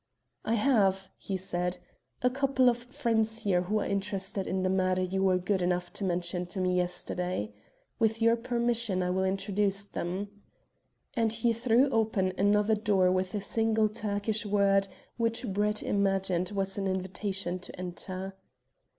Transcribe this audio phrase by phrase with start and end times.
[0.43, 1.77] "I have," he said,
[2.23, 5.93] "a couple of friends here who are interested in the matter you were good enough
[5.93, 7.53] to mention to me yesterday.
[7.99, 10.41] With your permission I will introduce them,"
[11.13, 14.87] and he threw open another door with a single Turkish word
[15.17, 18.33] which Brett imagined was an invitation to enter.